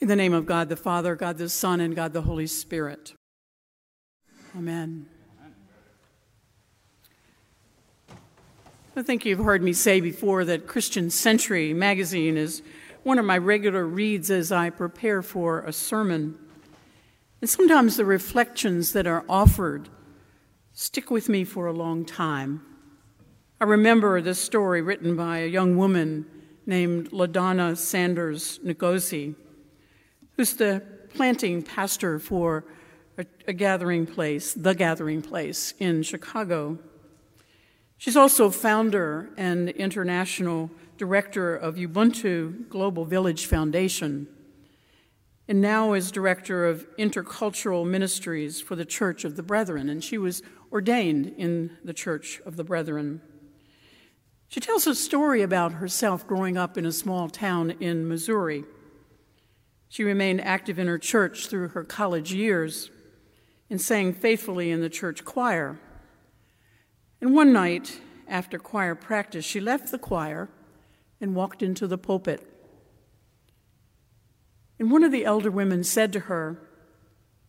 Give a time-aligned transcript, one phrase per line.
[0.00, 3.14] In the name of God the Father, God the Son, and God the Holy Spirit.
[4.56, 5.06] Amen.
[8.94, 12.62] I think you've heard me say before that Christian Century magazine is
[13.02, 16.38] one of my regular reads as I prepare for a sermon.
[17.40, 19.88] And sometimes the reflections that are offered
[20.72, 22.62] stick with me for a long time.
[23.60, 26.26] I remember this story written by a young woman
[26.66, 29.34] named LaDonna Sanders Nkosi,
[30.38, 30.80] who's the
[31.14, 32.64] planting pastor for
[33.18, 36.78] a, a, gathering place, the gathering place in Chicago.
[37.96, 44.28] She's also founder and international director of Ubuntu Global Village Foundation,
[45.48, 50.18] and now is director of intercultural ministries for the Church of the Brethren, and she
[50.18, 53.20] was ordained in the Church of the Brethren.
[54.46, 58.64] She tells a story about herself growing up in a small town in Missouri.
[59.88, 62.90] She remained active in her church through her college years
[63.70, 65.78] and sang faithfully in the church choir.
[67.20, 70.48] And one night, after choir practice, she left the choir
[71.20, 72.46] and walked into the pulpit.
[74.78, 76.62] And one of the elder women said to her,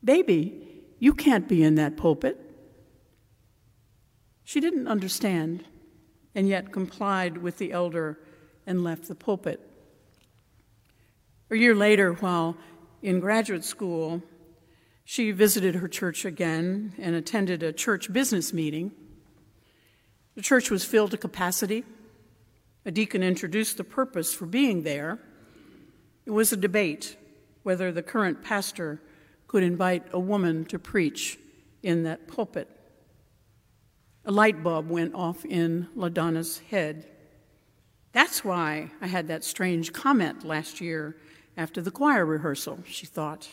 [0.04, 2.40] Baby, you can't be in that pulpit.
[4.44, 5.66] She didn't understand
[6.34, 8.20] and yet complied with the elder
[8.66, 9.69] and left the pulpit.
[11.52, 12.58] A year later, while
[13.02, 14.22] in graduate school,
[15.04, 18.92] she visited her church again and attended a church business meeting.
[20.36, 21.84] The church was filled to capacity.
[22.86, 25.20] A deacon introduced the purpose for being there.
[26.26, 27.18] It was a debate
[27.64, 29.02] whether the current pastor
[29.48, 31.40] could invite a woman to preach
[31.82, 32.70] in that pulpit.
[34.26, 37.08] A light bulb went off in LaDonna's head.
[38.12, 41.16] That's why I had that strange comment last year
[41.60, 43.50] after the choir rehearsal, she thought.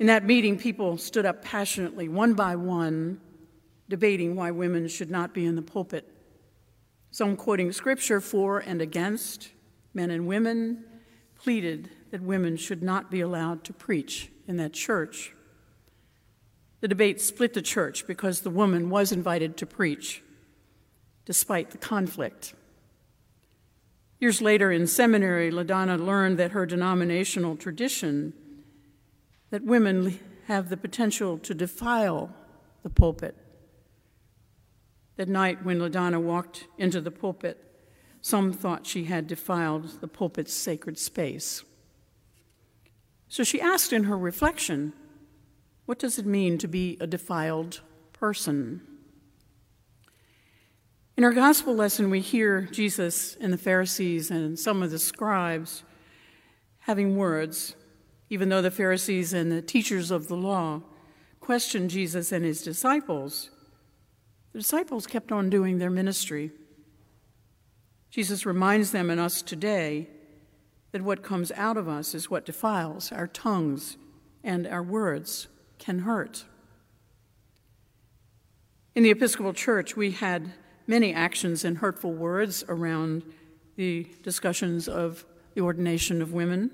[0.00, 3.20] In that meeting, people stood up passionately, one by one,
[3.88, 6.10] debating why women should not be in the pulpit.
[7.12, 9.50] Some quoting scripture for and against,
[9.94, 10.84] men and women
[11.36, 15.32] pleaded that women should not be allowed to preach in that church.
[16.80, 20.20] The debate split the church because the woman was invited to preach,
[21.26, 22.54] despite the conflict.
[24.24, 28.32] Years later in seminary, LaDonna learned that her denominational tradition
[29.50, 32.34] that women have the potential to defile
[32.82, 33.36] the pulpit.
[35.16, 37.62] That night when LaDonna walked into the pulpit,
[38.22, 41.62] some thought she had defiled the pulpit's sacred space.
[43.28, 44.94] So she asked in her reflection,
[45.84, 47.82] What does it mean to be a defiled
[48.14, 48.80] person?
[51.16, 55.84] In our gospel lesson, we hear Jesus and the Pharisees and some of the scribes
[56.80, 57.76] having words
[58.30, 60.82] even though the Pharisees and the teachers of the law
[61.40, 63.50] questioned Jesus and his disciples,
[64.52, 66.50] the disciples kept on doing their ministry.
[68.10, 70.08] Jesus reminds them and us today
[70.90, 73.96] that what comes out of us is what defiles our tongues
[74.42, 75.46] and our words
[75.78, 76.44] can hurt.
[78.96, 80.52] In the Episcopal Church, we had
[80.86, 83.22] many actions and hurtful words around
[83.76, 85.24] the discussions of
[85.54, 86.70] the ordination of women.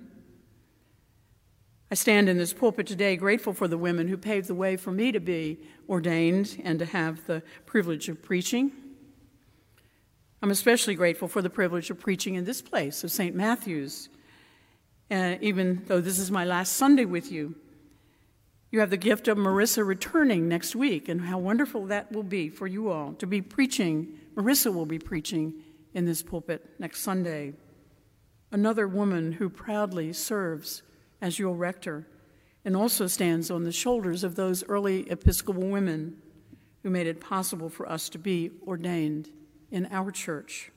[1.90, 4.92] I stand in this pulpit today grateful for the women who paved the way for
[4.92, 8.70] me to be ordained and to have the privilege of preaching.
[10.42, 13.34] I'm especially grateful for the privilege of preaching in this place of St.
[13.34, 14.08] Matthew's.
[15.10, 17.56] Uh, even though this is my last Sunday with you,
[18.70, 22.48] you have the gift of Marissa returning next week, and how wonderful that will be
[22.48, 24.18] for you all to be preaching.
[24.36, 25.54] Marissa will be preaching
[25.92, 27.54] in this pulpit next Sunday.
[28.52, 30.82] Another woman who proudly serves
[31.20, 32.06] as your rector,
[32.64, 36.16] and also stands on the shoulders of those early Episcopal women
[36.82, 39.30] who made it possible for us to be ordained
[39.70, 40.70] in our church.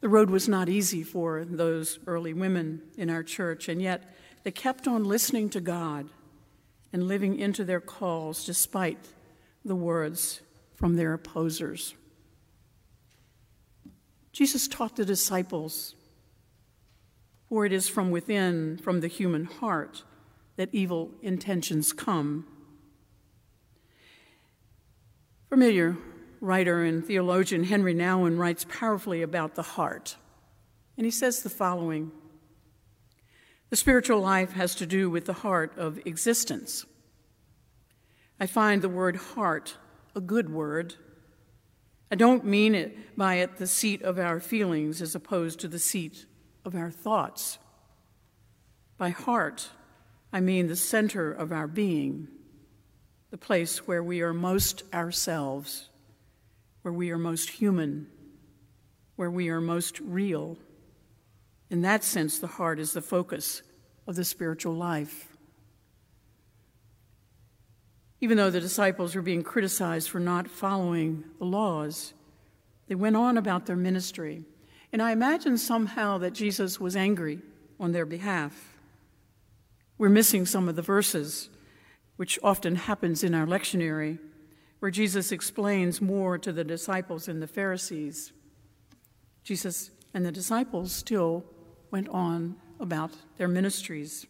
[0.00, 4.50] The road was not easy for those early women in our church, and yet they
[4.50, 6.08] kept on listening to God
[6.92, 9.08] and living into their calls despite
[9.64, 10.40] the words
[10.74, 11.94] from their opposers.
[14.32, 15.94] Jesus taught the disciples
[17.48, 20.04] for it is from within, from the human heart,
[20.56, 22.46] that evil intentions come.
[25.48, 25.96] Familiar
[26.40, 30.16] writer and theologian Henri Nouwen writes powerfully about the heart,
[30.96, 32.12] and he says the following
[33.70, 36.86] The spiritual life has to do with the heart of existence.
[38.40, 39.76] I find the word heart
[40.14, 40.94] a good word.
[42.10, 45.78] I don't mean it by it the seat of our feelings as opposed to the
[45.78, 46.24] seat
[46.64, 47.58] of our thoughts.
[48.96, 49.68] By heart,
[50.32, 52.28] I mean the center of our being,
[53.30, 55.90] the place where we are most ourselves,
[56.82, 58.08] where we are most human,
[59.16, 60.56] where we are most real.
[61.70, 63.62] In that sense, the heart is the focus
[64.06, 65.28] of the spiritual life.
[68.20, 72.14] Even though the disciples were being criticized for not following the laws,
[72.88, 74.44] they went on about their ministry.
[74.92, 77.40] And I imagine somehow that Jesus was angry
[77.78, 78.74] on their behalf.
[79.98, 81.50] We're missing some of the verses,
[82.16, 84.18] which often happens in our lectionary,
[84.78, 88.32] where Jesus explains more to the disciples and the Pharisees.
[89.44, 91.44] Jesus and the disciples still
[91.90, 94.26] went on about their ministries.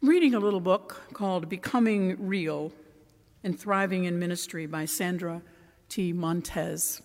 [0.00, 2.72] Reading a little book called Becoming Real
[3.44, 5.42] and Thriving in Ministry by Sandra
[5.88, 6.12] T.
[6.12, 7.02] Montes.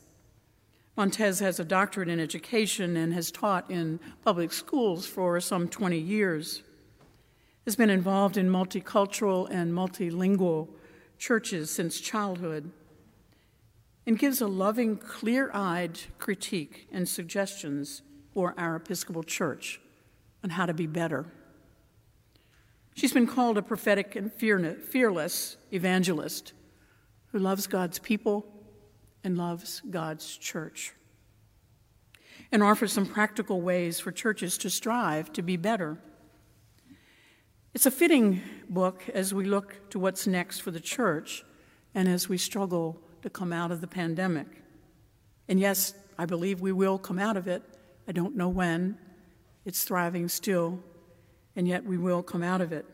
[0.95, 5.97] Montes has a doctorate in education and has taught in public schools for some 20
[5.97, 6.63] years.
[7.65, 10.69] Has been involved in multicultural and multilingual
[11.19, 12.71] churches since childhood
[14.07, 18.01] and gives a loving, clear eyed critique and suggestions
[18.33, 19.81] for our Episcopal Church
[20.45, 21.25] on how to be better.
[22.95, 26.53] She's been called a prophetic and fearless evangelist
[27.27, 28.47] who loves God's people
[29.25, 30.93] and loves God's church,
[32.49, 35.97] and offers some practical ways for churches to strive to be better.
[37.73, 41.43] It's a fitting book as we look to what's next for the church
[41.93, 44.47] and as we struggle to come out of the pandemic.
[45.47, 47.63] And yes, I believe we will come out of it.
[48.07, 48.97] I don't know when.
[49.65, 50.79] It's thriving still,
[51.55, 52.85] and yet we will come out of it.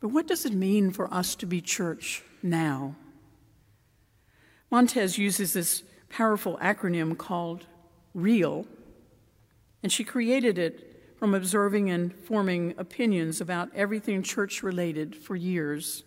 [0.00, 2.96] But what does it mean for us to be church now?
[4.70, 7.66] Montes uses this powerful acronym called
[8.14, 8.66] REAL,
[9.82, 16.04] and she created it from observing and forming opinions about everything church related for years.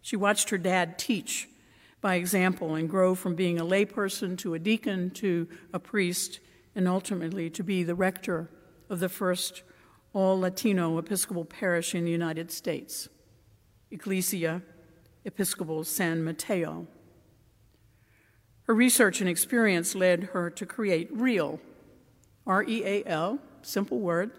[0.00, 1.48] She watched her dad teach
[2.00, 6.40] by example and grow from being a layperson to a deacon to a priest
[6.74, 8.50] and ultimately to be the rector
[8.88, 9.62] of the first
[10.12, 13.08] all Latino Episcopal parish in the United States,
[13.90, 14.62] Iglesia
[15.24, 16.86] Episcopal San Mateo.
[18.62, 21.60] Her research and experience led her to create REAL,
[22.46, 24.30] R E A L, simple word,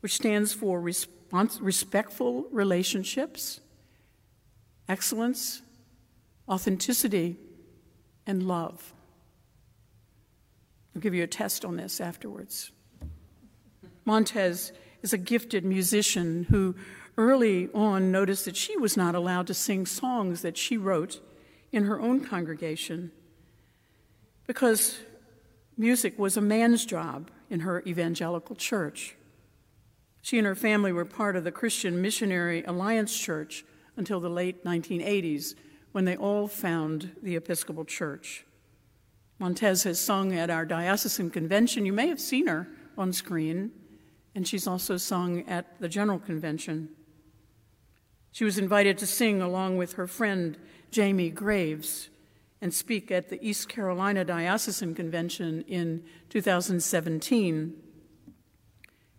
[0.00, 3.60] which stands for respons- respectful relationships,
[4.88, 5.62] excellence,
[6.48, 7.36] authenticity,
[8.26, 8.92] and love.
[10.94, 12.70] I'll give you a test on this afterwards.
[14.04, 16.74] Montes is a gifted musician who
[17.16, 21.20] early on noticed that she was not allowed to sing songs that she wrote
[21.70, 23.10] in her own congregation
[24.46, 24.98] because
[25.76, 29.16] music was a man's job in her evangelical church.
[30.20, 33.64] She and her family were part of the Christian Missionary Alliance Church
[34.02, 35.54] until the late 1980s
[35.92, 38.44] when they all found the Episcopal Church.
[39.38, 41.86] Montes has sung at our diocesan convention.
[41.86, 42.66] You may have seen her
[42.98, 43.70] on screen,
[44.34, 46.88] and she's also sung at the General Convention.
[48.32, 50.58] She was invited to sing along with her friend
[50.90, 52.08] Jamie Graves
[52.60, 57.76] and speak at the East Carolina Diocesan Convention in 2017.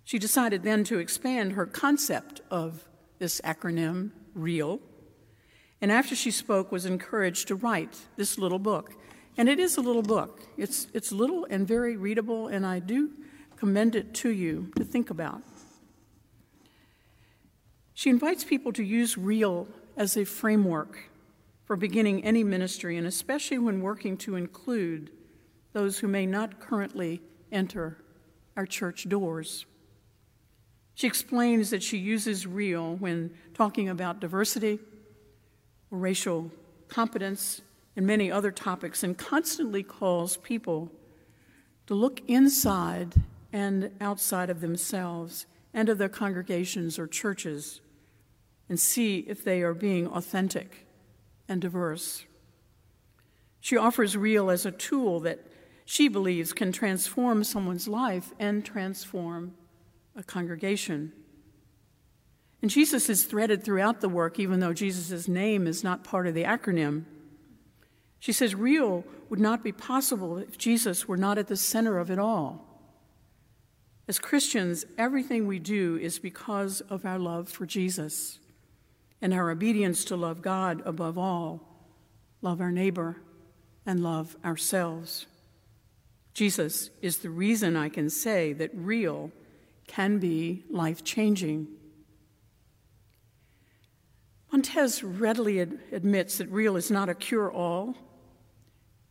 [0.03, 4.79] She decided then to expand her concept of this acronym, REAL,
[5.81, 8.93] and after she spoke was encouraged to write this little book.
[9.35, 10.41] And it is a little book.
[10.57, 13.11] It's, it's little and very readable, and I do
[13.57, 15.41] commend it to you to think about.
[17.93, 21.09] She invites people to use REAL as a framework
[21.65, 25.11] for beginning any ministry, and especially when working to include
[25.73, 27.21] those who may not currently
[27.51, 27.97] enter
[28.55, 29.65] our church doors.
[30.95, 34.79] She explains that she uses real when talking about diversity,
[35.89, 36.51] racial
[36.87, 37.61] competence,
[37.95, 40.91] and many other topics, and constantly calls people
[41.87, 43.15] to look inside
[43.51, 47.81] and outside of themselves and of their congregations or churches
[48.69, 50.87] and see if they are being authentic
[51.47, 52.25] and diverse.
[53.59, 55.39] She offers Real as a tool that
[55.85, 59.53] she believes can transform someone's life and transform
[60.15, 61.11] a congregation.
[62.61, 66.33] And Jesus is threaded throughout the work, even though Jesus' name is not part of
[66.33, 67.03] the acronym.
[68.19, 72.09] She says, Real would not be possible if Jesus were not at the center of
[72.09, 72.65] it all.
[74.07, 78.39] As Christians, everything we do is because of our love for Jesus
[79.21, 81.61] and our obedience to love God above all,
[82.41, 83.17] love our neighbor,
[83.85, 85.25] and love ourselves.
[86.33, 89.31] Jesus is the reason I can say that real
[89.87, 91.67] can be life changing.
[94.51, 97.95] Montes readily ad- admits that real is not a cure all,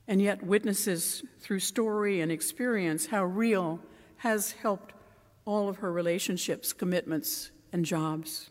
[0.07, 3.81] and yet witnesses through story and experience how real
[4.19, 4.95] has helped
[5.45, 8.51] all of her relationships, commitments, and jobs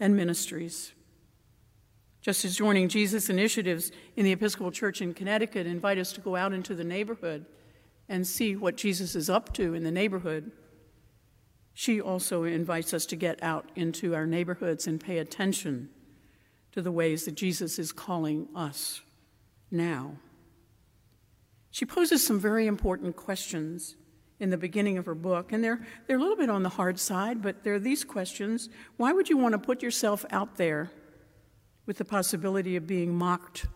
[0.00, 0.92] and ministries.
[2.20, 6.36] Just as joining Jesus initiatives in the Episcopal Church in Connecticut invite us to go
[6.36, 7.46] out into the neighborhood
[8.08, 10.50] and see what Jesus is up to in the neighborhood,
[11.80, 15.88] she also invites us to get out into our neighborhoods and pay attention
[16.72, 19.00] to the ways that Jesus is calling us
[19.70, 20.16] now.
[21.70, 23.94] She poses some very important questions
[24.40, 26.98] in the beginning of her book, and they're, they're a little bit on the hard
[26.98, 28.68] side, but they're these questions.
[28.96, 30.90] Why would you want to put yourself out there
[31.86, 33.66] with the possibility of being mocked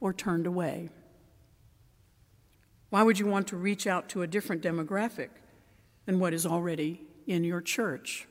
[0.00, 0.88] or turned away?
[2.90, 5.28] Why would you want to reach out to a different demographic
[6.06, 8.26] than what is already in your church?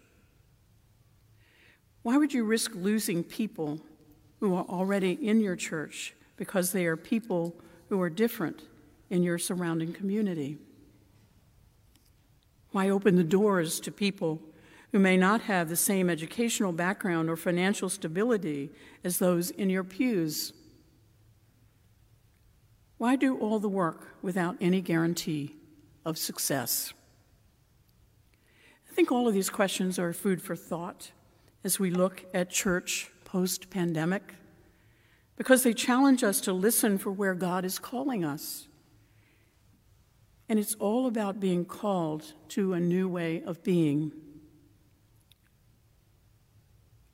[2.04, 3.82] Why would you risk losing people
[4.40, 7.56] who are already in your church because they are people
[7.90, 8.62] who are different
[9.10, 10.58] in your surrounding community?
[12.72, 14.42] Why open the doors to people
[14.92, 18.70] who may not have the same educational background or financial stability
[19.04, 20.54] as those in your pews?
[22.98, 25.56] Why do all the work without any guarantee
[26.06, 26.94] of success?
[28.96, 31.12] I think all of these questions are food for thought
[31.66, 34.36] as we look at church post pandemic
[35.36, 38.70] because they challenge us to listen for where God is calling us.
[40.48, 44.14] And it's all about being called to a new way of being.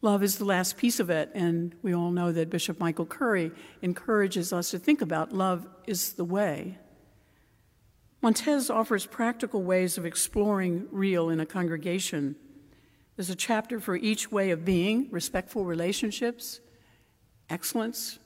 [0.03, 3.51] Love is the last piece of it, and we all know that Bishop Michael Curry
[3.81, 6.77] encourages us to think about love is the way.
[8.21, 12.35] Montes offers practical ways of exploring real in a congregation.
[13.15, 16.59] There's a chapter for each way of being respectful relationships,
[17.49, 18.19] excellence,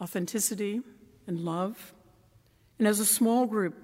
[0.00, 0.82] authenticity,
[1.26, 1.94] and love.
[2.78, 3.74] And as a small group,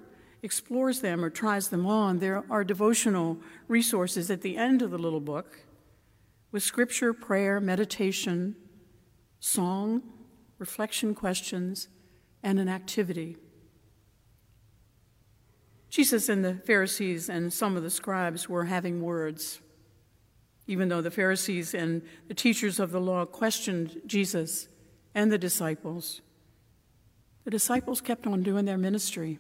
[0.43, 4.99] explores them or tries them on, there are devotional resources at the end of the
[4.99, 5.61] little book
[6.51, 8.55] with scripture, prayer, meditation,
[9.41, 10.03] song,
[10.59, 11.89] reflection questions,
[12.43, 13.37] and an activity.
[15.93, 19.61] Jesus and the Pharisees and some of the scribes were having words.
[20.67, 24.69] Even though the Pharisees and the teachers of the law questioned Jesus
[25.15, 26.23] and the disciples,
[27.45, 29.39] the disciples kept on doing their ministry.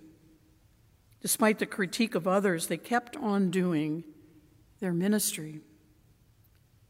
[1.23, 4.05] Despite the critique of others, they kept on doing
[4.79, 5.61] their ministry.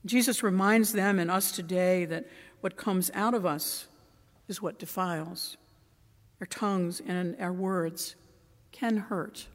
[0.04, 2.26] Jesus reminds them and us today that
[2.62, 3.86] what comes out of us
[4.48, 5.56] is what defiles.
[6.40, 8.16] Our tongues and our words
[8.72, 9.46] can hurt.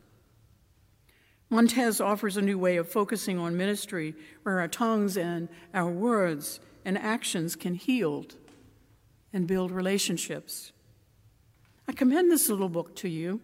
[1.49, 4.13] Montes offers a new way of focusing on ministry
[4.43, 8.25] where our tongues and our words and actions can heal
[9.31, 10.71] and build relationships.
[11.87, 13.39] I commend this little book to you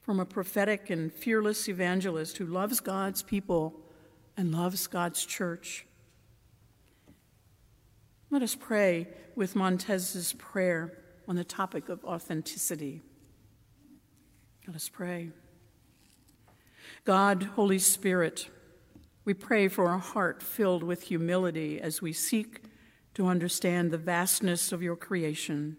[0.00, 3.78] from a prophetic and fearless evangelist who loves God's people
[4.36, 5.86] and loves God's church.
[8.30, 10.98] Let us pray with Montes's prayer
[11.28, 13.02] on the topic of authenticity.
[14.66, 15.30] Let us pray.
[17.04, 18.48] God, Holy Spirit,
[19.24, 22.62] we pray for a heart filled with humility as we seek
[23.14, 25.76] to understand the vastness of your creation.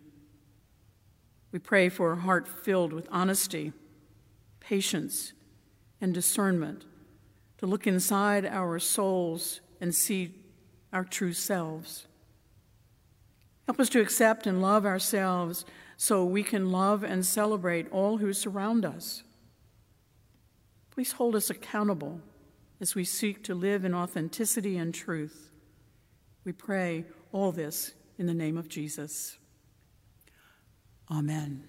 [1.51, 3.74] We pray for a heart filled with honesty
[4.62, 5.34] patience,
[6.00, 6.86] and discernment
[7.58, 10.34] to look inside our souls and see
[10.94, 12.08] our true selves.
[13.66, 15.66] Help us to accept and love ourselves
[15.98, 19.24] so we can love and celebrate all who surround us.
[20.91, 22.19] Please hold us accountable
[22.79, 25.51] as we seek to live in authenticity and truth.
[26.43, 29.38] We pray all this in the name of Jesus.
[31.10, 31.63] Amen.